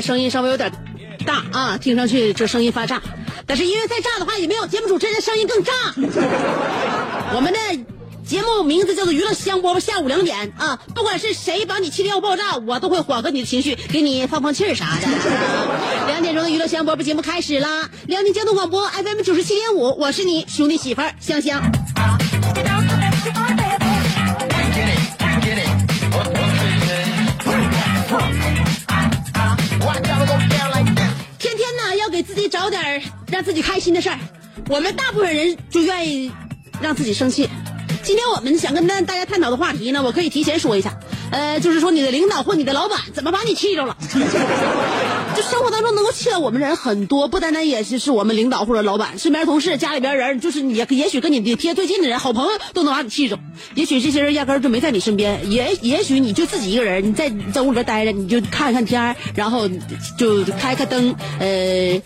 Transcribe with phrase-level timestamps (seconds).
[0.00, 0.70] 声音稍微有点
[1.78, 3.02] 听上去这声音发炸。
[3.46, 5.72] 但是音乐再炸的话，也没有节目主持人的声音更炸。
[7.34, 7.58] 我们的
[8.24, 15.08] 节目名字叫做《娱乐香饽饽》，下午两点啊，不管是谁把你气得要爆炸，我都会缓和你的情绪，给你放放气儿啥的。
[16.06, 17.90] 两点钟的娱乐香饽饽节目开始啦！
[18.06, 21.60] 辽宁交通广播 FM 九十七点五，我是你兄弟媳妇儿香香。
[33.30, 34.18] 让自己开心的事儿。
[34.68, 36.30] 我们大部分人就愿意
[36.80, 37.48] 让自己生气。
[38.02, 40.98] 今天我们想跟大大家探讨的话题呢，我可以提前说一下，
[41.30, 43.96] 呃，就是说你的领导或你的老板怎么把你气着了。
[45.36, 53.38] 就生活当中能够气到我们人很多，不单单也是是我们领导或者老板，身边同事、家里边人，就是你也许跟你贴最近的人、好朋友都能把你气着。
[53.74, 59.68] 也许这些人压根就没在你身边，也也许你就自己一个人，你在在屋里边待着，你就看看天，然后
[60.18, 62.00] 就开开灯，呃。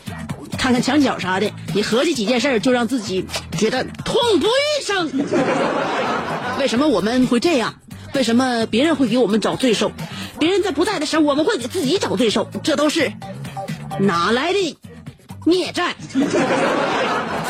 [0.64, 3.26] 看看墙角啥的，你合计几件事儿，就让自己
[3.58, 5.12] 觉得痛不欲生。
[6.58, 7.74] 为什么我们会这样？
[8.14, 9.92] 为什么别人会给我们找罪受？
[10.40, 13.12] 别人在不在的时候，我们会给自己找罪受，这都是
[14.00, 14.78] 哪来的
[15.44, 15.96] 孽债？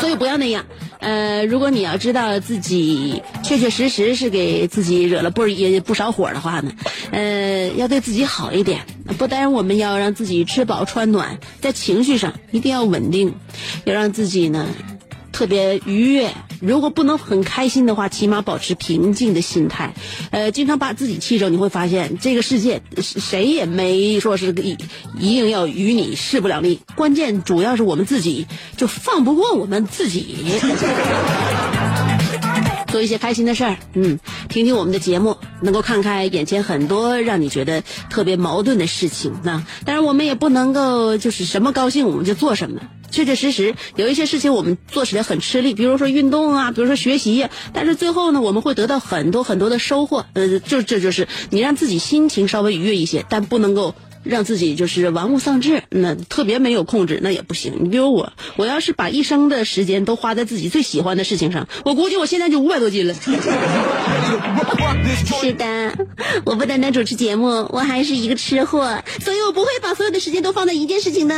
[0.01, 0.65] 所以不要那样。
[1.05, 6.71] 呃，如果你要知道自己确确实实是给自己惹了不也不少火的话呢，
[7.11, 8.81] 呃，要对自己好一点。
[9.19, 13.35] 不单我们要让自己吃饱穿暖，在情绪上一定要稳定，
[13.83, 14.65] 要让自己呢
[15.35, 16.31] 特别愉悦。
[16.61, 19.93] 如果不能很开心的话，起码保持平静的心态。
[20.31, 24.77] 呃，经常把自己气着，你会发现这个世界谁也没说是一
[25.19, 26.79] 一定要与你势不两立。
[26.95, 28.47] 关键主要是我们自己
[28.77, 30.37] 就放不过我们自己。
[32.87, 39.33] 做一些开心的事儿，嗯，听听我们的节目，能够看开眼前很多让你觉得特别矛盾的事情。
[39.43, 42.79] 那当然，我们也不能够就是什么高兴我们就做什么。
[43.15, 50.25] 确确实实有一些事情我们做起来很吃力，比如说运动啊，比如说学习、但是最后呢，我们会得到很多很多的收获。
[50.33, 53.95] 呃，就这就是你让自己心情稍微愉悦一些，但不能够。
[54.25, 57.73] 让自己就是玩物丧志，那特别没有控制，那也不行。
[57.81, 63.13] 你比如我，我要是把一生的时间都花在自己最喜欢的事情上，我估计我现在就五百多斤了。
[65.39, 65.93] 是的，
[66.43, 71.35] 我不单单主持节目，我还是一个吃货，所以我不会把所有的时间都放在一件事情的。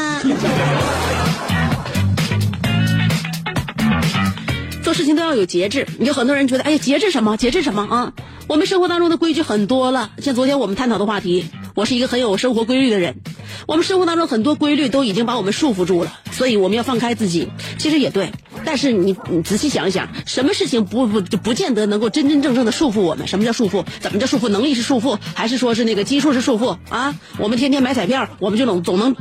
[4.87, 5.85] 做事情都要有节制。
[5.99, 7.35] 有很多人觉得，哎呀，节制什么？
[7.35, 8.13] 节制什么啊？
[8.47, 11.43] 我们生活当中的规矩很多了，像昨天我们探讨的话题，
[11.75, 13.17] 我是一个很有生活规律的人。
[13.65, 17.49] 我们生活当中很多规律都已经把我们束缚住了，所以我们要放开自己。
[17.77, 18.31] 其实也对，
[18.63, 23.27] 但是你你仔细想一想，什么事情不不就不见得能够真真正正的束缚我们？
[23.27, 23.83] 什么叫束缚？
[23.99, 24.47] 怎么叫束缚？
[24.47, 27.13] 能力是束缚，还是说是那个基数是束缚啊？
[27.39, 29.13] 我们天天买彩票，我们就能总能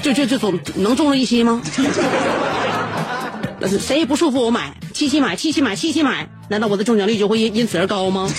[0.00, 1.60] 就就就总能中了一期吗？
[3.68, 8.28] 谁也不束缚我买，七七买，七七买，七七买，难道我的中奖率就会因因此而高吗？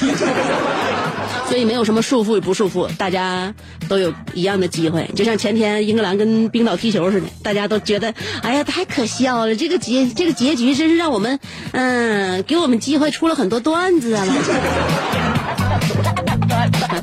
[1.48, 3.54] 所以没有什么束缚与不束缚，大家
[3.90, 5.10] 都有一样的机会。
[5.16, 9.54] 就像前天英格兰跟冰岛踢球似的，大家都觉得，哎呀，太可笑了！
[9.54, 11.38] 这个结这个结局真是让我们，
[11.74, 14.26] 嗯，给我们机会出了很多段子啊。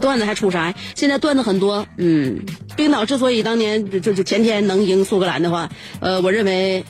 [0.00, 0.72] 段子还出啥？
[0.94, 1.86] 现在段子很多。
[1.98, 2.38] 嗯，
[2.74, 5.68] 冰岛之所以当年就就前天能赢苏格兰的话，
[6.00, 6.82] 呃，我认为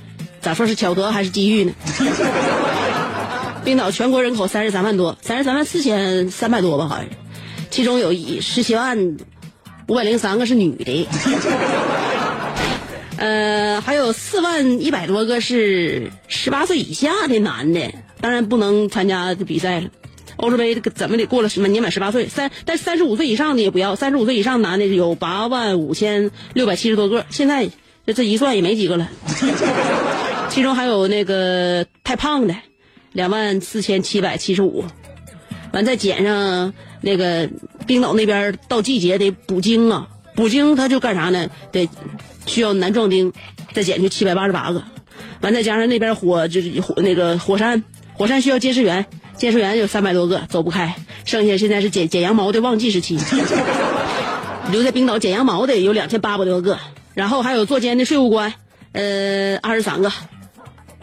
[0.48, 1.74] 咋说是巧合还是机遇呢？
[3.66, 7.10] 冰岛全国人口三十三万多，三十三万四千三百多吧，好像是，
[7.68, 9.18] 其中有一十七万
[9.88, 11.06] 五百零三个是女的，
[13.18, 17.92] 呃，还有四万一百多个是十八岁以下的男的，
[18.22, 19.88] 当然不能参加比赛了。
[20.38, 22.26] 欧洲杯这个怎么得过了什么年满十八岁？
[22.28, 27.68] 三但三十五岁以上的也不要，三十五岁以上男的有八万五千六百七十多个，现在
[28.06, 29.10] 这这一算也没几个了。
[30.50, 32.54] 其中还有那个太胖的，
[33.12, 34.84] 两万四千七百七十五，
[35.72, 37.48] 完再减上那个
[37.86, 41.48] 冰岛那边到季节得补精啊，补精他就干啥呢？
[41.70, 41.88] 得
[42.46, 43.32] 需要男壮丁，
[43.72, 44.82] 再减去七百八十八个，
[45.42, 47.84] 完再加上那边火就是火那个火山，
[48.14, 49.06] 火山需要监视员。
[49.36, 50.96] 监视员有三百多个，走不开。
[51.24, 53.16] 剩下现在是剪剪羊毛的旺季时期，
[54.72, 56.80] 留在冰岛剪羊毛的有两千八百多个，
[57.14, 58.54] 然后还有坐监的税务官，
[58.90, 60.10] 呃，二十三个，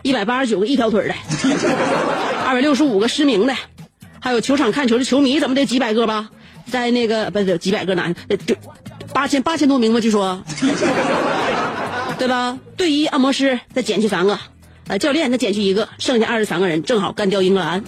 [0.06, 1.16] 一百八十九个一条腿的，
[2.46, 3.56] 二百六十五个失明的，
[4.20, 6.30] 还有球场看球的球迷，怎么得几百个吧？
[6.70, 8.14] 在那个不是几百个男，
[8.46, 8.56] 就
[9.14, 10.44] 八千八千多名吧，据说，
[12.20, 12.60] 对吧？
[12.78, 14.38] 队医、按摩师再减去三个。
[14.88, 17.84] 呃，教练再减去一个，剩下二十三个人正好干掉英格兰。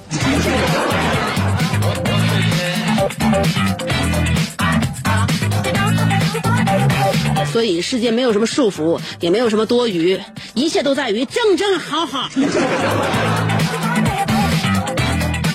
[7.52, 10.20] 所以世界没有什么束缚，也没有什么多余，
[10.54, 12.30] 一切都在于正正好好。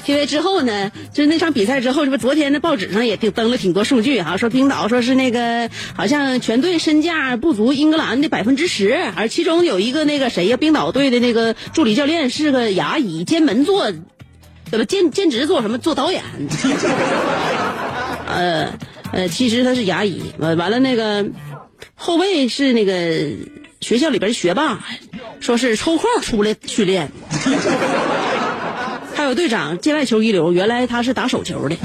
[0.04, 4.36] 因为之后呢，就是那场比赛之后，是不昨天的报纸上也登了挺多数据哈？
[4.36, 13.92] 说冰岛说是那个好像全队身价不足英格兰的百分之十，而其中有一个那个谁呀，冰岛队的那个助理教练是个牙医，兼门做，
[14.70, 16.24] 怎么兼兼职做什么做导演？
[18.26, 18.72] 呃
[19.12, 21.24] 呃，其实他是牙医，完完了那个
[21.94, 23.30] 后卫是那个
[23.80, 24.84] 学校里边的学霸，
[25.40, 27.10] 说是抽空出来训练。
[29.14, 31.76] 还有队长界外球一流，原来他是打手球的。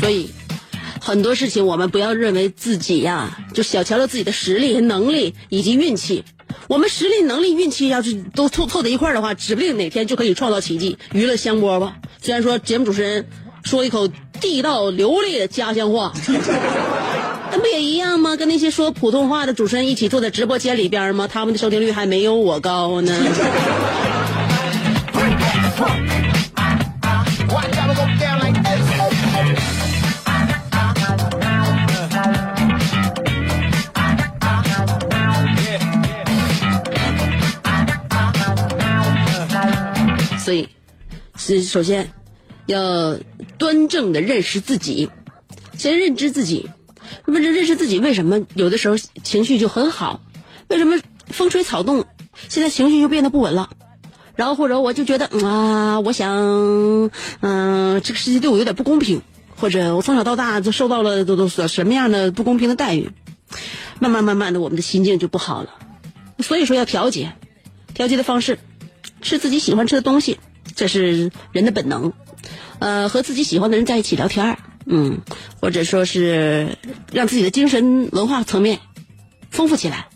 [0.00, 0.30] 所以
[1.00, 6.24] 很多事情我们不要认为自己呀，就小瞧了自己的实力和能力以及运气。
[6.68, 11.90] 我们实力、能力、运气要是都凑凑在一块儿的话，指不定哪天就可以创造奇迹，娱乐香饽饽。
[12.22, 13.28] 虽然说节目主持人
[13.64, 14.08] 说一口
[14.40, 16.12] 地道流利的家乡话。
[17.52, 18.36] 那不也一样吗？
[18.36, 21.26] 跟那些说普通话的主持人一起坐在直播间里边吗？
[21.26, 23.12] 他们的收听率还没有我高呢。
[40.38, 40.68] 所以，
[41.36, 42.08] 是首先
[42.70, 43.18] 要
[43.58, 45.10] 端正的认识自己，
[45.76, 46.70] 先认知自己。
[47.26, 50.20] 那么，认识自己为什么有的时候情绪就很好？
[50.68, 52.04] 为什么风吹草动，
[52.48, 53.70] 现在情绪就变得不稳了？
[54.36, 59.20] 然后或者我就觉得嗯啊，我想，嗯，这个世界对我有点不公平，
[59.56, 63.10] 或者我从小到大就受到了都都什么样的不公平的待遇？
[63.98, 65.70] 慢慢慢慢的，我们的心境就不好了。
[66.38, 67.32] 所以说要调节，
[67.92, 68.58] 调节的方式，
[69.20, 70.38] 吃自己喜欢吃的东西，
[70.74, 72.12] 这是人的本能。
[72.78, 75.20] 呃，和自己喜欢的人在一起聊天嗯，
[75.60, 76.78] 或者说是
[77.12, 78.80] 让自己的精神文化层面
[79.50, 80.08] 丰富起来，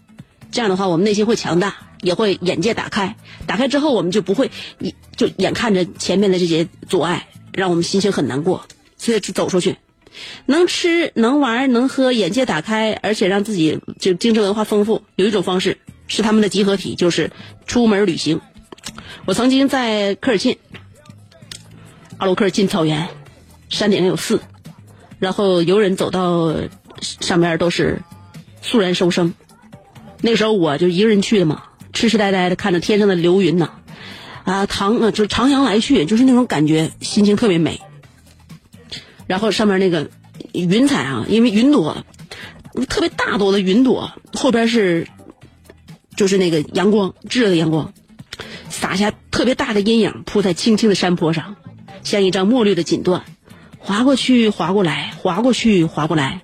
[0.51, 3.17] 这样的话，我们内心会强大，也会眼界打开。
[3.47, 8.65] 打开之后，我们就不会一就眼看着前面的这些阻碍，让我们心情很难过。
[8.97, 9.77] 所以走出去，
[10.47, 15.03] 能吃能玩能喝，眼界打开，而且让自己就精神文化丰富。
[15.17, 17.31] 有一种方式是他们的集合体，就是
[17.67, 18.41] 出门旅行。
[19.27, 20.57] 我曾经在科尔沁，
[22.19, 23.09] 阿鲁科尔沁草原，
[23.69, 24.41] 山顶上有寺。
[25.19, 26.55] 然后游人走到
[27.01, 28.03] 上面都是
[28.61, 29.33] 肃然收声。
[30.21, 31.63] 那个时候我就一个人去的嘛，
[31.93, 33.71] 痴痴呆呆的看着天上的流云呐，
[34.45, 37.81] 啊，唐啊，就长阳来去，就是那种感觉，心情特别美。
[39.27, 40.11] 然后上面那个
[40.53, 42.05] 云彩啊，因为云朵
[42.89, 45.09] 特别大朵的云朵，后边是
[46.17, 47.95] 就是那个阳光炙热的阳光，
[48.85, 51.57] 洒下特别大的阴影，铺在青青的山坡上，
[52.03, 53.23] 像一张墨绿的锦缎。
[53.79, 56.43] 划过去，划过来，划过去，划过来，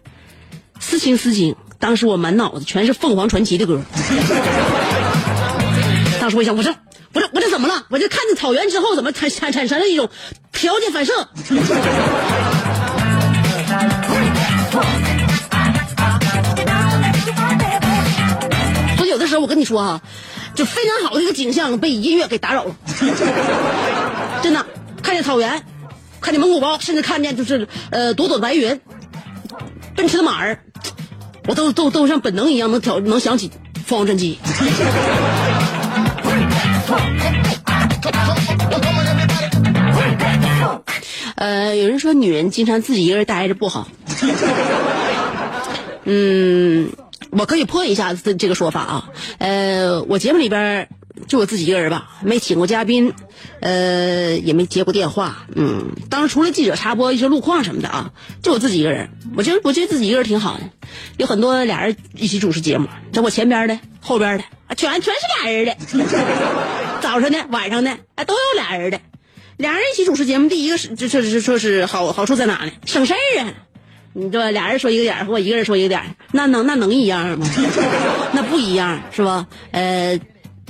[0.79, 1.57] 思情思情。
[1.79, 3.83] 当时我满脑子全是凤凰传奇的歌。
[6.19, 6.71] 当时我想，我这，
[7.13, 7.85] 我这，我这怎么了？
[7.91, 10.09] 我这看见草原之后，怎么产产产生了一种
[10.51, 11.13] 条件反射？
[18.97, 20.01] 所以有的时候我跟你说哈、
[20.61, 22.76] 就非常好的一个景象被音乐给打扰了，
[24.45, 24.67] 真的，
[25.02, 25.64] 看见草原，
[26.21, 28.79] 看见蒙古包，甚至看见就是呃朵朵白云，
[29.97, 30.62] 奔驰的马儿，
[31.49, 33.50] 我都都都像本能一样能挑能想起
[33.87, 34.38] 凤凰传奇。
[41.37, 43.88] 呃，有人说女人经常自己一个人待着不好。
[46.05, 46.90] 嗯，
[47.31, 49.11] 我可以破一下这这个说法啊。
[49.39, 50.89] 呃，我节目里边
[51.27, 53.13] 就我自己一个人吧，没请过嘉宾，
[53.61, 55.47] 呃，也没接过电话。
[55.55, 59.11] 嗯，当时除了记者插播一些路况什么的啊，就我自己一个人。
[59.37, 60.61] 我觉得我觉得自己一个人挺好的，
[61.19, 65.77] 有很多俩人一起主持节目，这我前边的、后边的，啊全全是俩人的，
[67.03, 69.01] 早上的、晚上的，啊都有俩人的。
[69.57, 72.73] 俩人一起主持节目，第一个是这这这说是好好处在哪呢？
[72.87, 73.53] 省事儿啊！
[74.12, 77.47] 你这俩人说一个点儿，或一个人说一个点儿，那能那能一样吗？
[78.33, 79.47] 那不一样是吧？
[79.71, 80.19] 呃，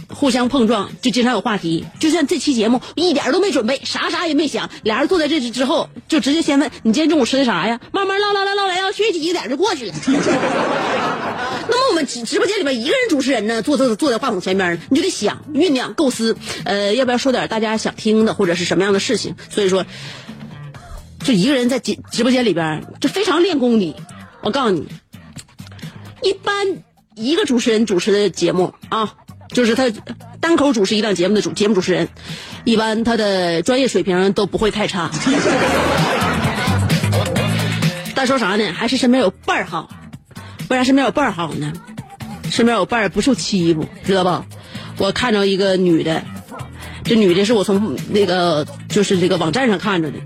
[0.09, 1.87] 互相碰撞就经常有话题。
[2.01, 7.81] 就像这期节目一点都没准备，啥啥也没想，俩人坐在这之后就直接先问你今天中午吃的啥呀？
[7.93, 9.95] 慢慢唠唠唠唠来唠去，一个点就过去了。
[11.73, 19.37] 那么我们直直播间里边一个人主持人呢，坐坐坐在话筒前面，你就得想酝酿构思，呃，要不要说点大家想听的或者是什么样的事情？
[19.49, 19.87] 所以说，
[21.25, 23.95] 就一个人在直直播间里边，就非常练功底。
[24.43, 24.89] 我告诉你，
[26.23, 26.55] 一般
[27.15, 29.15] 一个主持人主持的节目啊，
[29.51, 29.91] 就是他
[30.41, 32.09] 单口主持一档节目的主节目主持人，
[32.65, 35.11] 一般他的专业水平都不会太差。
[38.15, 38.73] 但说啥呢？
[38.73, 39.89] 还是身边有伴儿好。
[40.69, 41.73] 为啥身边有伴儿好呢？
[42.51, 44.47] 身边有伴儿不受欺负，知道吧？
[44.99, 46.23] 我看着一个女的，
[47.05, 50.19] 这女的是我从那个就是这个网站上看着的。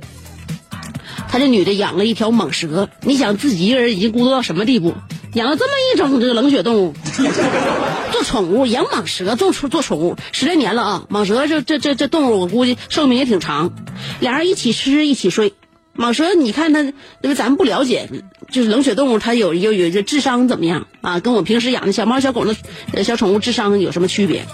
[1.29, 4.95] 她这女的养了一条蟒蛇，你想自己一个人已经孤独到什么地步？
[5.35, 6.95] 养了这么一种这个冷血动物，
[8.13, 11.03] 做宠物养蟒蛇做做宠物十来年了啊！
[11.11, 13.73] 蟒蛇这这这这动物我估计寿命也挺长，
[14.21, 15.55] 俩人一起吃一起睡。
[15.97, 18.09] 蟒蛇，你看它，因为咱们不了解，
[18.53, 21.19] 就是冷血动物，它有有有这智商怎么样啊？
[21.19, 22.45] 跟我平时养的小猫小狗
[22.93, 24.47] 的小宠物智商有什么区别？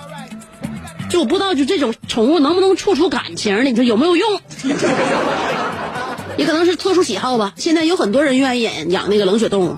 [1.11, 3.65] 就我不知道，就这种宠物能不能处出感情呢？
[3.65, 4.41] 你说有没有用？
[6.37, 7.53] 也可能是特殊喜好吧。
[7.57, 9.77] 现在有很多人愿意养养那个冷血动物，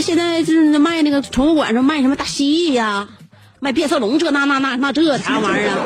[0.00, 3.08] 现在就是卖那个宠物馆上卖什么大蜥蜴呀、
[3.60, 5.78] 卖变色龙这那那那那这啥玩意儿啊？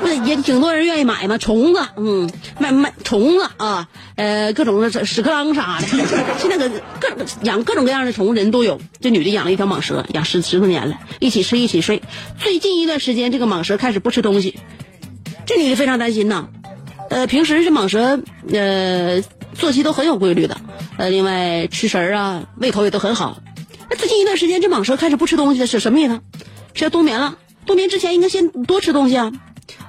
[0.00, 1.36] 不是也挺多人愿意买吗？
[1.36, 5.86] 虫子，嗯，卖卖虫子啊，呃，各种的屎壳郎啥的，
[6.38, 8.80] 现在个各种养各种各样的宠物人都有。
[9.00, 12.02] 这女的养了一条蟒蛇，养十十多年了，一起吃一起睡。
[12.38, 14.58] 最近一段时间，这个蟒蛇开始不吃东西，
[15.44, 16.48] 这女的非常担心呐。
[17.10, 18.20] 呃，平时这蟒蛇
[18.52, 19.20] 呃
[19.54, 20.56] 作息都很有规律的，
[20.96, 23.42] 呃，另外吃食儿啊，胃口也都很好。
[23.90, 26.20] 那最近一段时间，这蟒蛇开始不吃东西了，是什么意思？
[26.72, 27.36] 是要冬眠了。
[27.66, 29.32] 冬眠之前应该先多吃东西啊。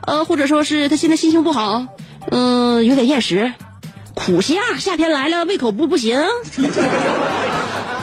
[0.05, 1.85] 呃，或者说是他现在心情不好，
[2.31, 3.53] 嗯、有点厌食，
[4.15, 6.19] 苦夏，夏天来了，胃口不不行。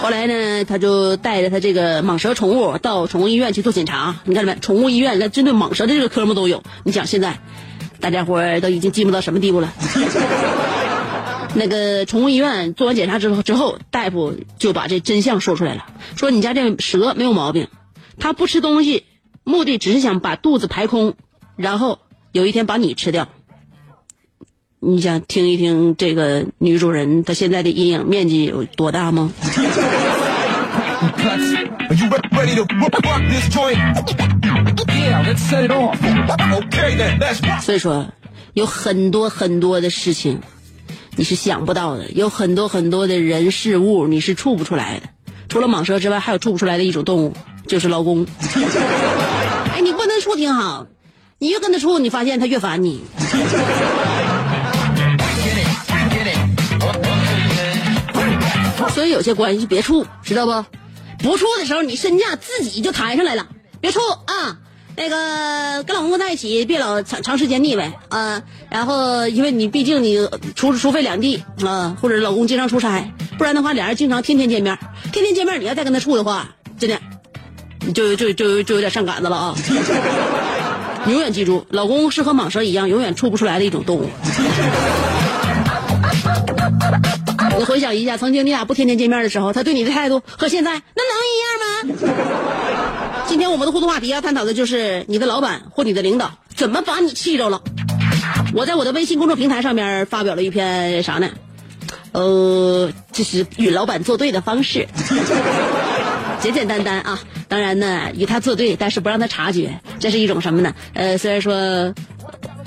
[0.00, 4.14] 后来呢，他就带着他这个蟒蛇宠物到宠物医院去做检查。
[4.24, 4.60] 你看到没？
[4.60, 6.62] 宠物医院那针对蟒蛇的这个科目都有。
[6.84, 7.40] 你想现在，
[8.00, 9.72] 大家伙儿都已经进步到什么地步了？
[11.54, 17.68] 那个宠物医院做完检查之后，之后大夫就把这真相说出来了，说你家这蛇没有毛病，
[18.18, 19.04] 它不吃东西，
[19.44, 21.14] 目的只是想把肚子排空。
[21.56, 21.98] 然后
[22.30, 23.28] 有一天把你吃掉。
[24.78, 29.32] 你想听一听这个女主人她现在的阴影面积有多大吗？
[31.88, 33.78] Are you ready to rock rock this joint?
[34.88, 35.96] Yeah, let's set it off.
[35.96, 37.62] Okay then, let's rock.
[37.62, 38.06] 所以说，
[38.52, 40.42] 有很多很多的事情
[41.16, 45.08] 你是想不到的，有很多很多的人事物你是处不出来的。
[45.48, 47.32] 除了蟒蛇之外，还有处不出来的一种动物，
[47.66, 48.26] 就是老公。
[49.72, 50.86] 哎，你不跟他处挺好，
[51.38, 53.00] 你越跟他处，你发现他越烦你。
[58.90, 60.64] 所以有些关系别处，知道不？
[61.18, 63.46] 不处的时候，你身价自己就抬上来了。
[63.80, 64.58] 别处啊，
[64.96, 68.42] 那个跟老公在一起，别老长长时间腻歪啊。
[68.70, 74.78] 然后，因为你毕竟你除除非两地啊，或者老公经常出差，不然的话，俩人经常天天见面，
[75.12, 76.48] 天天见面，你要再跟他处的话，
[76.78, 76.98] 真的，
[77.86, 79.54] 你就就就就有点上杆子了啊。
[81.06, 84.08] 永远记住，老公是和蟒蛇一样，永远处不出来的一种动物。
[87.58, 93.24] 你回想一下，曾经你俩不天天见面的时候，他对你的态度和现在那能一样吗？
[93.26, 97.60] 今天我们的互动话题要探讨的就是你的老板或你的领导怎么把你气着了？
[98.54, 101.30] 我在我的微信公众平台上面发表了一篇啥呢？
[102.12, 104.86] 呃，这是与老板作对的方式，
[106.40, 107.18] 简简单单啊。
[107.48, 110.74] 当然呢，与他作对，但是不让他察觉，这是一种什么呢？
[110.94, 111.92] 呃，虽然说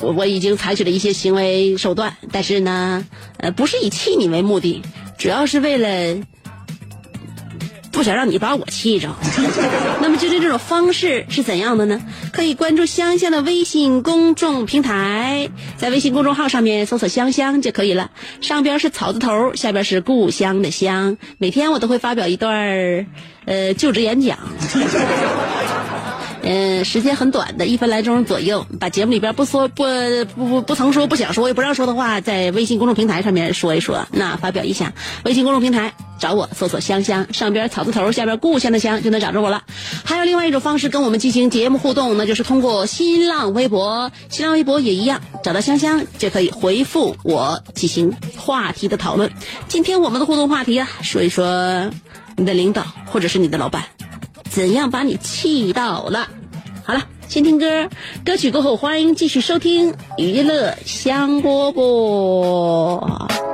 [0.02, 3.06] 我我已经采取了一些行为手段，但是呢，
[3.38, 4.82] 呃，不是以气你为目的，
[5.18, 6.24] 主要是为了。
[7.94, 9.14] 不想让你把我气着，
[10.02, 12.02] 那么究竟这种方式是怎样的呢？
[12.32, 18.10] 可以关注香香的微信公众平台，在微信公众号上面搜索“香香”就可以了。
[18.40, 21.18] 上边是草字头，下边是故乡的乡。
[21.38, 23.08] 每天我都会发表一段
[23.44, 24.40] 呃就职演讲。
[26.44, 29.84] 嗯，时间很短的，一分来钟左右，把节目里边不说不
[30.36, 34.94] 不不不曾说不想说也不让说的话，在微信公众平台上面说一说，那发表一下。
[35.24, 39.64] 微信公众平台找我，搜索“香香”，上边草字头，下边故乡的乡，就能找着我了。
[40.04, 49.32] 还有另外一种方式跟我们进行节目互动，那就是通过新浪微博，新浪微博也一样，找到香香就可以回复我进行话题的讨论。
[49.68, 51.92] 今天我们的互动话题啊，说一说
[52.36, 53.84] 你的领导或者是你的老板。
[54.52, 56.28] 怎样把你气到了？
[56.84, 57.88] 好了，先听歌，
[58.26, 63.51] 歌曲过后欢迎继续收听娱乐香饽饽。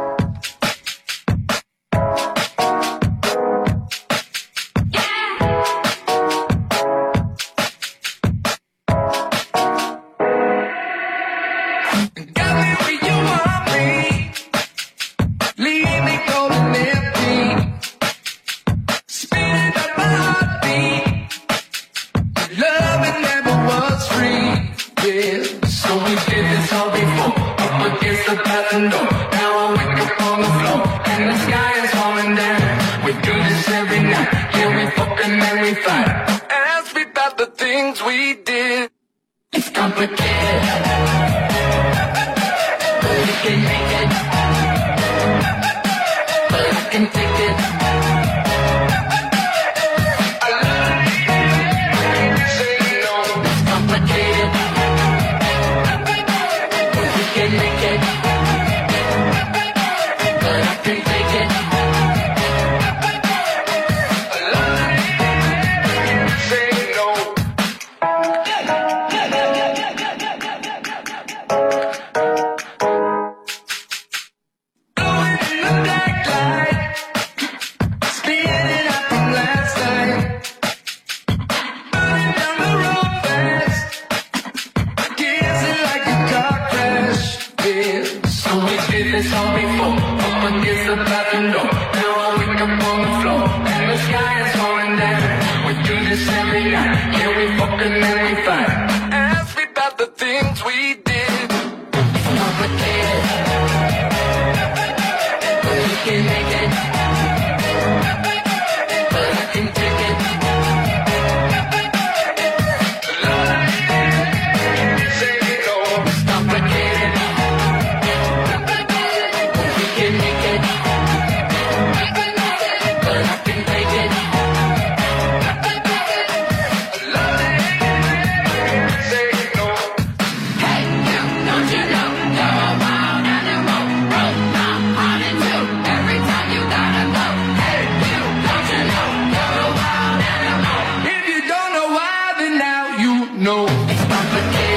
[143.48, 143.66] no.
[143.88, 144.77] It's complicated.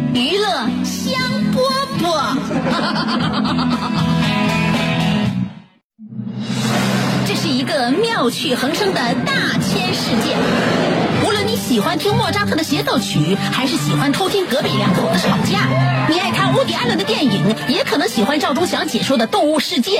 [0.13, 0.45] 娱乐
[0.83, 1.13] 香
[1.55, 1.61] 饽
[2.03, 2.35] 饽。
[7.25, 10.35] 这是一个妙趣横生的大千世界。
[11.25, 15.69] 无论你喜欢听莫扎特的协奏曲，还是喜欢偷听隔壁两口子吵架，
[16.09, 19.99] 你爱看乌迪安伦的电影，也可能喜欢赵忠祥解说的《动物世界》。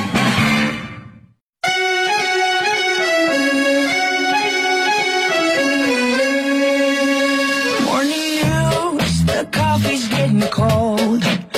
[9.41, 11.50] The coffee's getting cold.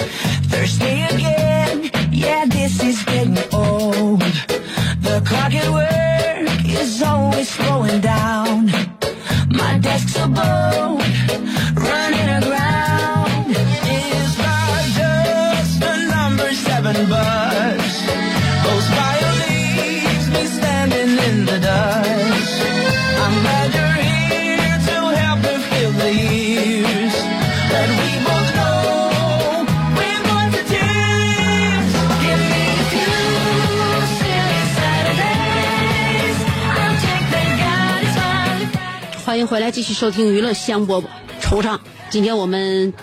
[39.47, 41.05] 回来，继续收听娱乐香饽饽
[41.41, 41.79] 惆怅。
[42.09, 42.93] 今天我们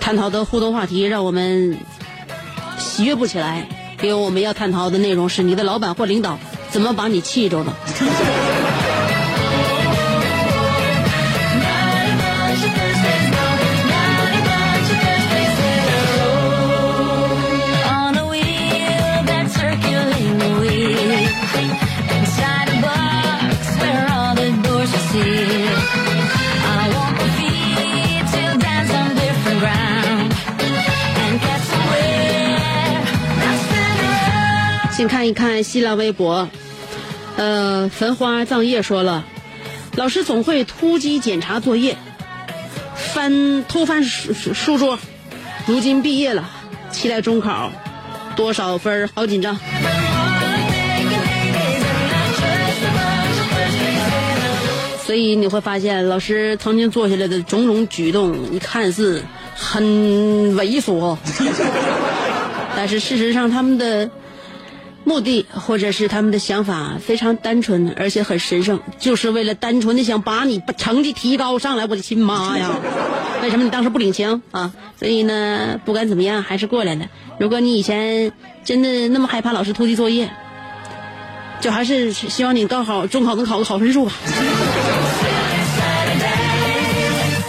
[0.00, 1.78] 探讨的互动话题，让我们
[2.78, 3.68] 喜悦不起来，
[4.02, 6.38] 因为我们要探讨的内容是你的老板或领导
[6.70, 7.76] 怎么把你气着了。
[34.96, 36.48] 先看一看新浪微博，
[37.36, 39.24] 呃，焚花葬叶说了，
[39.96, 41.96] 老师总会突击检查作业，
[42.94, 44.96] 翻偷翻书书书桌，
[45.66, 46.48] 如今毕业了，
[46.92, 47.72] 期待中考，
[48.36, 49.58] 多少分好紧张。
[55.04, 59.24] 所以你会发现，老师曾经做下来的种种举动，你看似
[59.56, 59.82] 很
[60.54, 61.16] 猥琐，
[62.76, 64.08] 但是事实上他们的
[65.04, 71.84] 目的或者是他们的想法非常单纯，而且很神圣，就是为了单纯的想把你把成绩提高上来。
[71.84, 72.70] 我的亲妈呀！
[73.42, 74.72] 为什么你当时不领情啊？
[74.98, 77.06] 所以呢，不管怎么样，还是过来了。
[77.38, 78.32] 如果你以前
[78.64, 80.30] 真的那么害怕老师突击作业，
[81.60, 84.12] 就还是希望你高考、中考能考个好分数吧。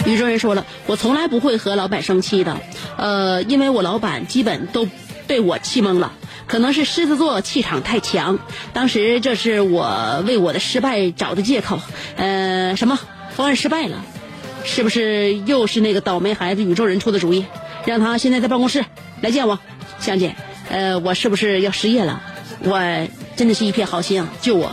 [0.04, 2.60] 宇宙人说了，我从来不会和老板生气的，
[2.96, 4.86] 呃，因为我老板基本都
[5.26, 6.12] 被我气懵了。
[6.46, 8.38] 可能是狮子座气场太强，
[8.72, 11.80] 当时这是我为我的失败找的借口。
[12.16, 12.98] 呃，什么
[13.30, 14.04] 方案失败了？
[14.64, 17.44] 是不是又是那个倒霉孩子宇宙人出的主意？
[17.84, 18.84] 让他现在在办公室
[19.20, 19.58] 来见我，
[20.00, 20.34] 香姐。
[20.68, 22.20] 呃，我是不是要失业了？
[22.64, 22.80] 我
[23.36, 24.72] 真的是一片好心啊，救我！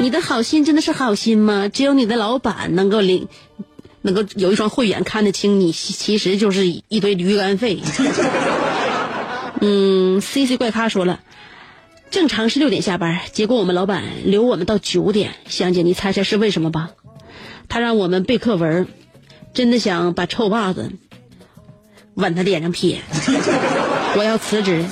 [0.00, 1.68] 你的好心真的是好心吗？
[1.68, 3.28] 只有你的老板能够领，
[4.06, 7.82] 能够有一双慧眼看得清你，其实就是一堆驴肝肺。
[9.60, 11.20] 嗯，C C 怪咖说了，
[12.10, 15.34] 正常是六点下班，结果我们老板留我们到九点。
[15.48, 16.90] 香姐，你猜猜是为什么吧？
[17.68, 18.86] 他让我们背课文，
[19.52, 20.92] 真的想把臭袜子
[22.14, 23.00] 往他脸上撇。
[24.16, 24.84] 我要辞职。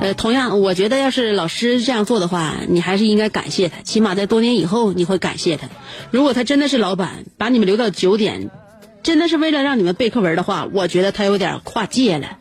[0.00, 5.68] 呃，同样，我觉得要是老师这样做的话，你还是应该感谢他，起码在多年以后你会感谢他。
[6.10, 8.50] 如果他真的是老板，把你们留到九点，
[9.02, 12.38] 真的是为了让你们背课文的话，我觉得他有点跨界了。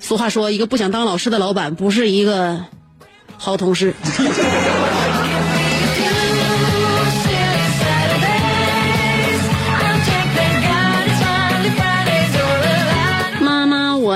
[0.00, 2.64] 俗话说，一个不想当老师的老板，不是一个
[3.38, 3.94] 好同事。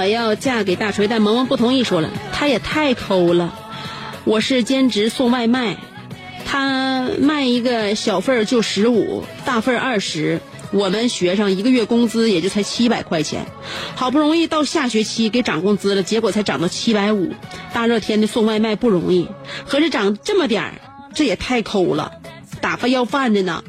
[0.01, 3.55] 我要嫁给大锤，但萌萌不同意，说了他也太抠了。
[4.25, 5.77] 我是兼职送外卖，
[6.47, 10.41] 他卖一个小份儿就十五，大份儿二十。
[10.71, 13.45] 我们学生一个月工资也就才七百块钱，
[13.95, 17.35] 好不容易到下学期给涨工资了，结果才涨到七百五。
[17.75, 19.29] 大热天的送外卖不容易，
[19.67, 20.73] 合着涨这么点儿，
[21.13, 22.13] 这也太抠了，
[22.63, 23.63] 打发要饭的呢。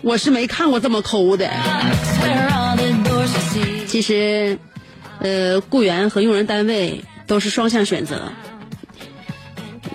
[0.00, 1.50] 我是没看过这么抠的。
[3.86, 4.58] 其实，
[5.24, 8.30] 呃，雇员和用人单位都是双向选择。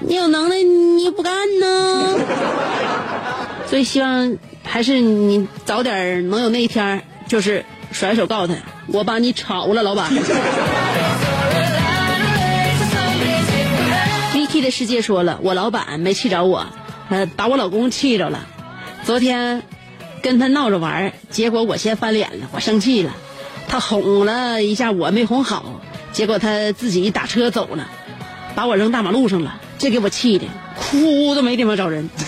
[0.02, 2.18] 你有能耐你不干呢？
[3.70, 10.12] 所以希望还是你早点能有那一天，就是甩手告诉他，我把你炒了，老板。
[14.34, 16.65] Vicky 的世界说了，我老板没气着我，
[17.10, 18.48] 呃，把我老公气着了。
[19.04, 19.62] 昨天
[20.24, 23.13] 跟他闹着玩，结果我先翻脸了，我生气了。
[23.69, 25.79] 他哄了一下我，没哄好，
[26.12, 27.88] 结果他自己打车走了，
[28.55, 32.10] 把我扔大马路上了，这给我气的，哭都没地方找人。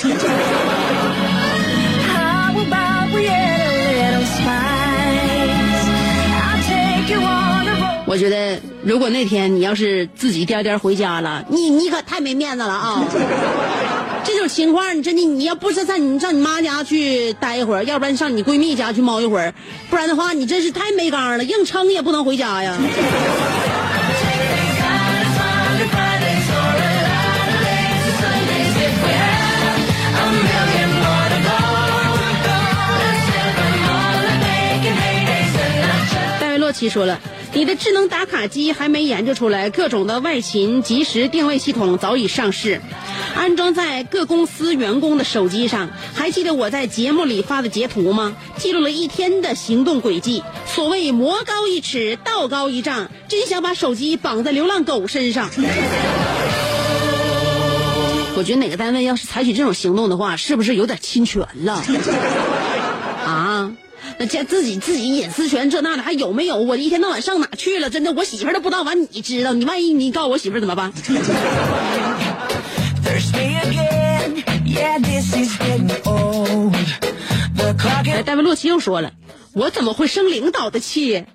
[8.05, 13.03] 我觉得，如果那天你要是自己颠颠回家了，你你可太没面子了啊！
[14.41, 19.53] 这种情况，你真的你要不是在你上你妈家去待一会儿，要不然上你闺蜜家去猫一会儿，
[19.87, 22.75] 不然的话，你真是太没刚了，硬撑也不能回家呀。
[36.39, 37.19] 戴维洛奇说了，
[37.53, 42.81] 你的智能打卡机还没研究出来，各种的外勤即时定位系统早已上市，
[43.35, 45.89] 安装在各公司员工的手机上。
[46.13, 48.37] 还记得我在节目里发的截图吗？
[48.55, 50.43] 记录了一天的行动轨迹。
[50.65, 55.49] 所谓魔高一尺，道高一丈，真想把手机绑在流浪狗身上。
[58.33, 61.83] 我觉得哪个单位要是采取这种行动的话，是不是有点侵权了？
[64.21, 64.23] 啊？
[64.23, 66.57] 那这自己自己隐私权这那的还有没有？
[66.57, 67.89] 我一天到晚上哪去了？
[67.89, 69.51] 真的，我媳妇儿都不知道，完你知道？
[69.53, 70.93] 你万一你告我媳妇儿怎么办
[78.13, 79.11] 哎，戴维洛奇又说了，
[79.53, 81.25] 我怎么会生领导的气？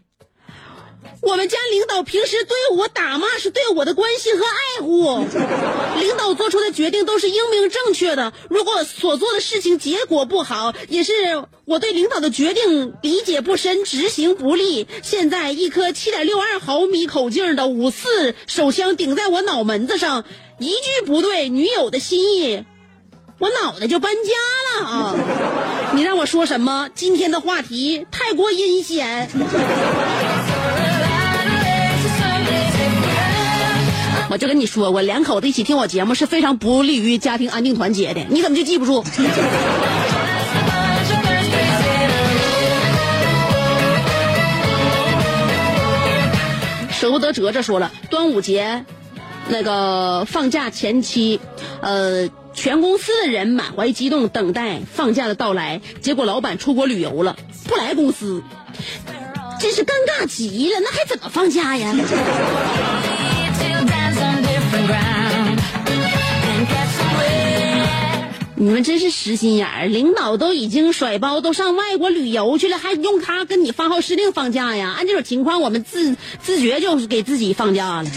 [1.36, 5.18] 我们家领导平时对我打骂是对我的关心和爱护，
[6.00, 8.32] 领导做出的决定都是英明正确的。
[8.48, 11.12] 如果所做的事情结果不好，也是
[11.66, 14.88] 我对领导的决定理解不深，执行不力。
[15.02, 20.24] 现在一颗七点六二毫米口径的五四手枪顶在我脑门子上，
[20.58, 22.64] 一句不对，女友的心意，
[23.38, 25.14] 我脑袋就搬家了啊！
[25.94, 26.88] 你让我说什么？
[26.94, 29.28] 今天的话题太过阴险。
[34.36, 38.20] 我就跟你说过，两口子一起听我节目是非常不利于家庭安定团结的。
[38.28, 39.02] 你怎么就记不住？
[46.90, 48.84] 舍不得折折说了，端午节
[49.48, 51.40] 那个放假前期，
[51.80, 58.42] 呃，全公司的人满怀激动等待放假的到来，结果老板出国旅游了，不来公司，
[59.58, 61.94] 真是尴尬极了，那还怎么放假呀？
[68.58, 74.94] 你们真是实心眼儿，领导都已经甩包都上外国旅游去了，还用他跟你发号施令放假呀？
[74.96, 78.10] 按这种情况，我们自自觉就是给自己放假了。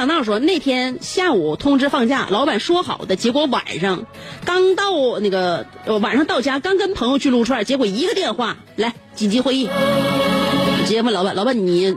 [0.00, 4.06] 小闹说，那天下午通知放假，老板说好的，结果晚上
[4.46, 5.66] 刚到那个
[6.00, 9.68] 晚上到家，刚跟朋友去撸串，结果一个电话来紧急会议，
[10.84, 11.94] 直接问老板，老板你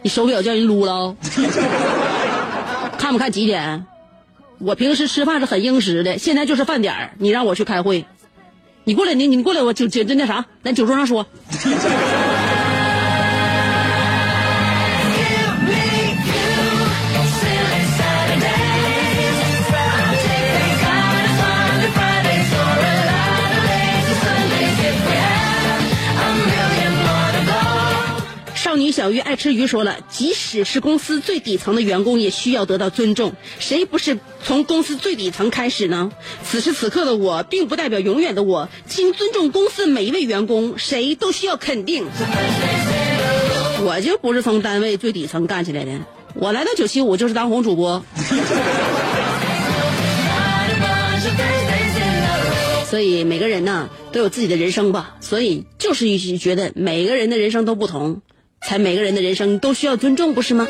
[0.00, 1.14] 你手表叫人撸了？
[2.96, 3.84] 看不看几点？
[4.60, 8.06] 我平时吃饭是很应时的，现在就是饭点儿，你让我去开会，
[8.84, 11.26] 你过来，你你过来，我酒酒就那啥，在酒桌上说。
[28.92, 33.32] 小鱼爱吃鱼说了，即使是公司最底层的员工，也需要得到尊重。
[33.58, 36.12] 谁不是从公司最底层开始呢？
[36.44, 38.68] 此时此刻的我，并不代表永远的我。
[38.86, 42.06] 请尊重公司每一位员工，谁都需要肯定。
[43.82, 45.92] 我就不是从单位最底层干起来的，
[46.34, 48.04] 我来到九七五就是当红主播。
[52.88, 56.06] 所以每个人呢都有自己的人生吧，所以就是
[56.38, 58.20] 觉得每个人的人生都不同，
[58.62, 60.66] 才每个人的人生都需要尊重，不是吗？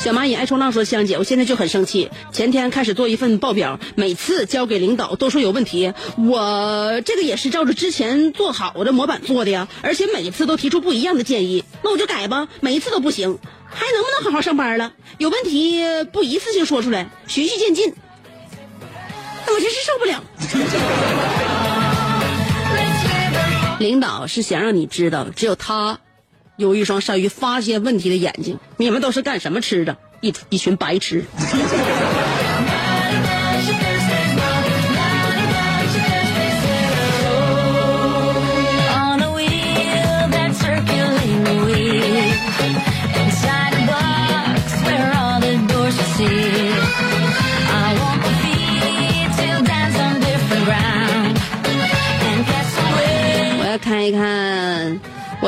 [0.00, 2.10] 小蚂蚁爱冲浪说：“香姐，我现在就很生气。
[2.32, 5.92] 前天开始做一份报表，每次交给领导都说有问题。
[6.16, 11.64] 我这个也是照着之前做好的模板做的呀，而且每一次都提出不一样的建议。
[11.82, 14.94] 那我就改吧，每一次都不行，还能不能好好上班了？
[15.18, 17.92] 有问题不一次性说出来，循序渐进。
[17.92, 20.24] 我真是受不了。
[23.78, 25.98] 领导是想让你知道，只有他
[26.60, 28.58] 有一双善于发现问题的眼睛。
[28.76, 29.96] 你们都是干什么吃的？
[30.20, 31.24] 一一群白痴。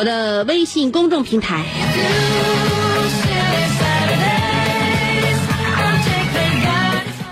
[0.02, 1.64] 我的微信公众平台。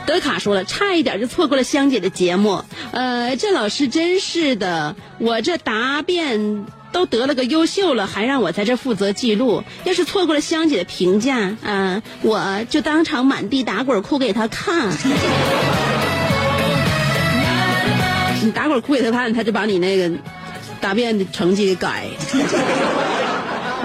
[0.06, 2.62] 德卡说了，差一点就错过了香姐的节目。
[2.92, 9.64] 呃，这老师真是的，我这答辩都得了个优秀了，还让我在这负责记录。
[9.82, 14.92] 要是错过了香姐的评价，啊、我就当场满地打滚哭给他看。
[18.44, 20.12] 你打滚哭给他看，他就把你那个
[20.80, 22.06] 答辩的成绩给改。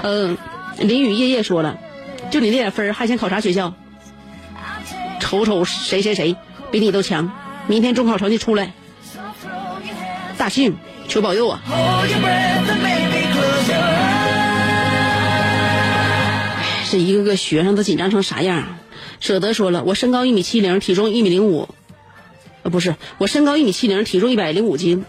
[0.02, 0.36] 嗯，
[0.78, 1.78] 林雨夜夜说了，
[2.30, 3.74] 就你那点分还想考啥学校？
[5.18, 6.36] 瞅瞅谁谁谁
[6.70, 7.32] 比你都强，
[7.66, 8.72] 明天中考成绩出来，
[10.38, 10.76] 大幸，
[11.08, 11.60] 求保佑啊！
[16.88, 18.78] 这一个个学生都紧张成啥样？
[19.18, 21.68] 舍得说了，我身高一米七零，体重一米零五，
[22.62, 25.04] 呃，不是，我身高一米七零，体重一百零五斤。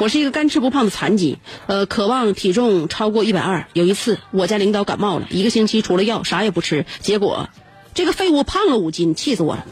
[0.00, 3.66] 我是一个干吃不胖的残疾，呃，渴望体重超过一百二。
[3.72, 7.48] 有一次，我家领导感冒了，一个星期除了药啥也不吃，结果
[7.94, 9.66] 这个废物胖了五斤，气死我了。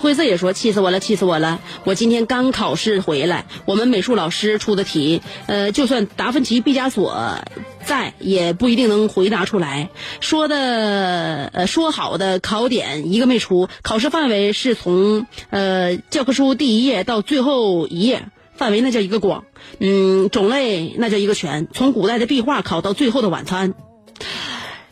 [0.00, 1.60] 灰色也说：“气死我了，气死我了！
[1.84, 7.38] 我今天刚考试回来，我们美术老师出的题，呃，就算达芬奇、毕加索
[7.84, 9.88] 在，也不一定能回答出来。
[10.20, 19.44] 说的呃，说好的考点一个没出，考试范围是从呃教科书第一页到最后一页，范围那叫一个广，
[19.78, 21.68] 嗯，种类那叫一个全。
[21.72, 23.74] 从古代的壁画考到最后的晚餐，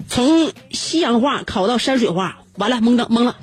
[0.08, 3.36] 从西洋画考到山水画，完了，懵的懵了。”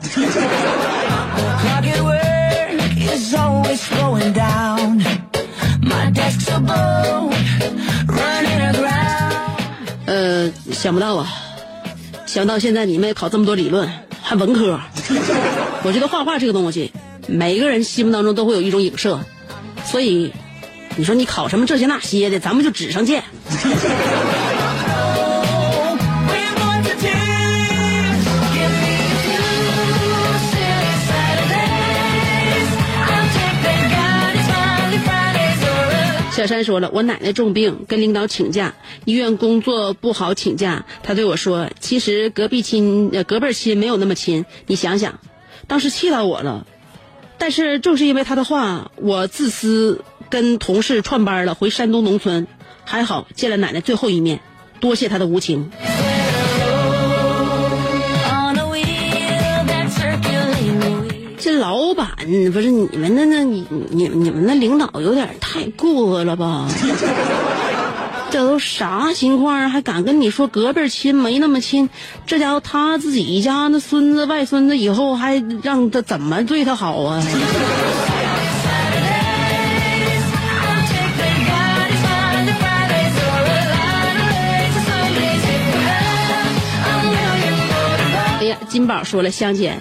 [10.83, 11.33] 想不到啊，
[12.25, 13.89] 想不到现在你们也考这么多理论，
[14.21, 14.81] 还文科。
[15.81, 16.91] 我觉得画画这个东西，
[17.25, 19.21] 每个人心目当中都会有一种影射，
[19.85, 20.33] 所以
[20.97, 23.23] 你说你考什么这些那些的，咱们就纸上见。
[36.33, 38.73] 小山说了，我奶奶重病，跟领导请假，
[39.05, 40.83] 医院工作不好请假。
[41.03, 45.19] 他对我说，其实隔壁亲隔辈亲没有那么亲，你想想，
[45.67, 46.65] 当时气到我了。
[47.37, 52.47] 但是正是因为他的话，我自私，跟同事串班了，回山东农村，
[52.83, 54.39] 还好见了奶奶最后一面，
[54.79, 55.69] 多谢他的无情。
[62.51, 66.67] 不是你们那那你你你们那领导有点太过了吧？
[68.31, 69.69] 这都啥情况啊？
[69.69, 71.87] 还敢跟你说隔辈亲没那么亲？
[72.25, 77.23] 这家伙他自己家那孙子外孙子以后还让他怎么对他好啊？
[88.73, 89.77] 金宝说了，香姐，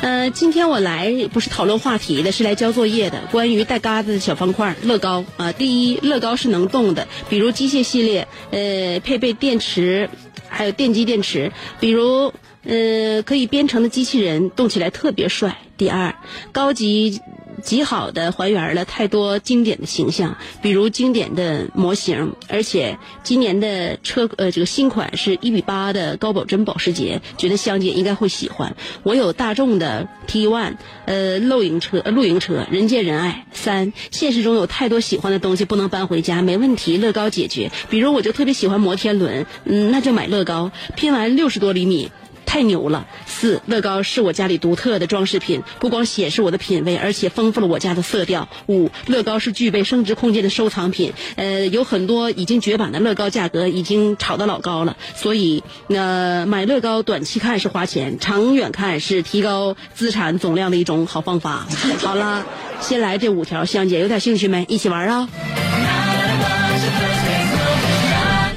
[0.00, 3.20] 呃，今天我来不是讨论话题的，是来交作业的。
[3.32, 10.08] 关于带嘎子的小方块乐高啊、第一，乐高是能动的，比如机械系列，呃，配备电池，
[10.48, 12.32] 还有电机电池，比如
[12.62, 15.58] 呃可以编程的机器人，动起来特别帅。
[15.76, 16.14] 第二，
[16.52, 17.20] 高级。
[17.62, 28.76] 极好的还原了太多经典的形象，比如经典的模型，而且今年的车呃这个新款是一比八的高保真保时捷，觉得香姐应该会喜欢。
[29.02, 30.74] 我有大众的 T One，
[31.06, 33.46] 呃露营车露营车，人见人爱。
[33.52, 37.70] 三，现实中有太多喜欢的东西不能搬回家，没问题，乐高解决。
[37.90, 42.10] 比如我就特别喜欢摩天轮，嗯，那就买乐高，拼完六十多厘米。
[42.48, 43.06] 太牛了！
[43.26, 48.48] 四，乐高是我家里独特的装饰品，不光显示我的品味，而且丰富了我家的色调。
[48.66, 61.66] 五，乐高是具备升值空间的收藏品，呃，有很多已经绝版的乐高，价格已经炒得老高了，所以呃，买乐高短期看是花钱，长远看是提高资产总量的一种好方法。
[61.98, 62.46] 好了，
[62.80, 64.64] 先来这五条，香姐有点兴趣没？
[64.68, 65.28] 一起玩啊！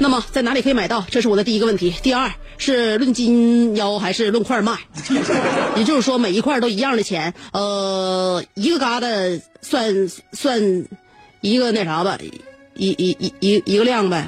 [0.02, 1.06] 那么在哪里可以买到？
[1.08, 1.94] 这是我的第一个问题。
[2.02, 4.76] 第二是论斤要还是论块卖？
[5.76, 10.86] 也就是说每一块都一样的钱，呃，一个疙瘩算算
[11.40, 12.18] 一个那啥吧，
[12.74, 14.26] 一一一一一个量呗。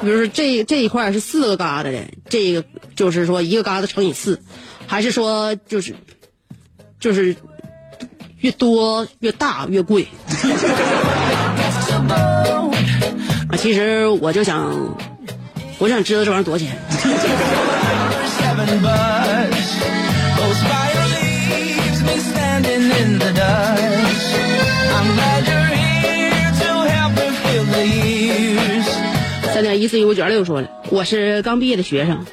[0.00, 2.64] 比如说这这一块是四个疙瘩的，这个
[2.94, 4.40] 就是说一个疙瘩乘以四，
[4.86, 5.96] 还是说就是
[7.00, 7.34] 就是
[8.38, 10.06] 越多越大越贵？
[13.50, 14.96] 啊，其实我就想，
[15.78, 16.78] 我想知道这玩意儿多少钱。
[29.52, 32.24] 三点一四一五九二六说了，我是刚毕业的学生，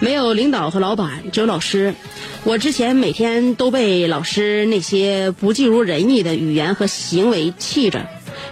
[0.00, 1.94] 没有领导和老板，只有老师。
[2.42, 8.06] 我之前每天都被老师那些不尽如人意的语言和行为气着，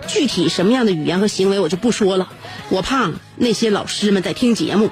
[0.06, 2.28] 具体什么样的语言和行为我就不说了，
[2.68, 4.90] 我怕那些老师们在听节目。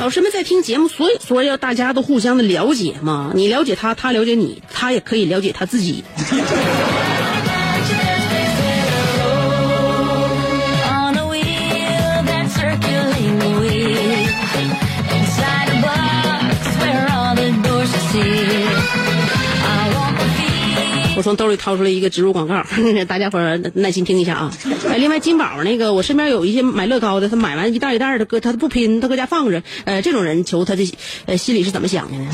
[0.00, 3.32] 老师们在听节目，所以说要大家都互相的了解嘛。
[3.34, 6.02] 你了解他，他了解你，他也可以了解他自己。
[21.28, 22.64] 从兜里掏出来一个植入广告，
[23.06, 23.38] 大家伙
[23.74, 24.50] 耐心听一下啊。
[24.88, 29.62] 哎，另外金宝那个，我身边有一些买乐高的，他买完一袋一袋的，搁他不拼，他搁家放着。
[29.84, 30.90] 呃，这种人求他的
[31.26, 32.30] 呃心里是怎么想的呢？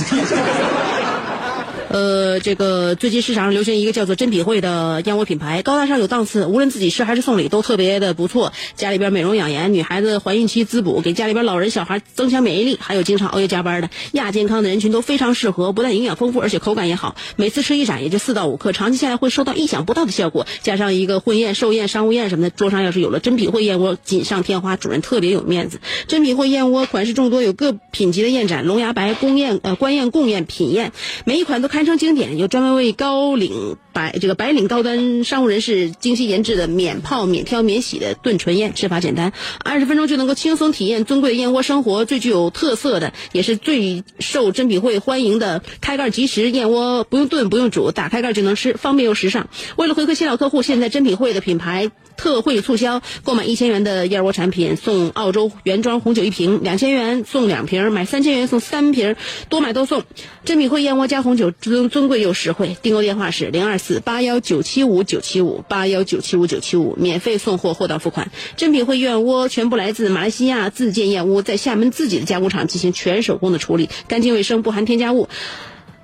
[1.95, 8.53] 呃，这个最近市场上流行一个叫做真品汇的燕窝品牌，高大上有档次，无论自己吃还是送礼都特别的不错。
[8.74, 17.14] 家里边美容养颜，女孩子怀孕期滋补，给家里边老人小孩增强免疫力，还有经常熬夜加班的亚健康的人群都非常适合，不但营养丰富，而且口感也好。
[17.36, 20.49] 每次吃一盏也就四到五克，长期下来会收到意想不到的效果。
[20.62, 25.78] 加上一个婚宴、寿宴、商务宴什么的，桌上要是有了真品汇燕窝，锦上添花，主人特别有面子。
[26.09, 30.90] 真品汇燕窝款式众多，有各品级的燕盏，龙牙白、宫宴、呃官宴、贡宴、品宴，
[31.24, 39.32] 每一款都开称经典，有专门为高领白这个白领高端商务人士精心研制的免泡、免挑、免洗的炖纯燕，吃法简单，
[39.64, 42.05] 二十分钟就能够轻松体验尊贵的燕窝生活。
[42.05, 49.49] 最具有特色的，也是最受珍品会欢迎的开盖即食燕窝，不用炖不用煮，打开盖就能吃，方便又时尚。
[49.76, 51.91] 为了回馈新老客户，现在珍品会的品牌。
[52.17, 59.17] 特惠促销，购买一千元的燕窝产品送澳洲原装红酒一瓶，两千元送两瓶，买三千元送三瓶，
[59.49, 60.03] 多买多送。
[60.45, 68.31] 珍品汇燕窝加红酒尊尊贵又实惠，订购电话是零二四八幺九七五九七五八幺九七五九七五，免费送货，货到付款。
[68.57, 75.29] 珍品汇燕窝全部来自马来西亚自建燕窝，在厦门自己的加工厂进行全手工的处理，干净卫生，不含添加物。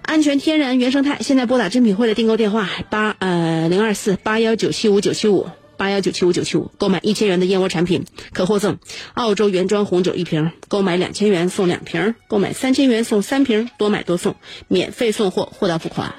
[0.03, 1.19] 安全、天然、原生态。
[1.21, 5.47] 现在拨打珍品汇的订购电话八呃零二四八幺九七五九七五
[5.81, 8.05] 八幺九七五九七五，购买一千元的燕窝产品
[8.35, 8.77] 可获赠
[9.15, 14.37] 澳洲原装红酒一瓶；购买两千元送两瓶，购买三千元送三瓶，多买多送，
[14.69, 16.13] 免费送货，货到付款。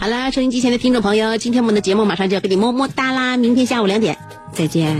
[0.00, 4.16] 好啦，收音机前的听众朋友，今天我们的节目马上就要给你么么哒啦，明天下午两点
[4.54, 4.96] 再见。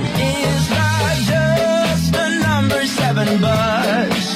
[3.17, 4.35] seven bucks.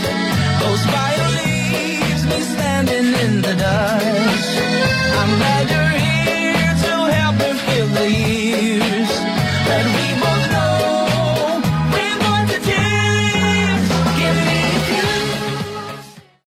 [0.61, 4.20] Those fire leaves me standing in the dust.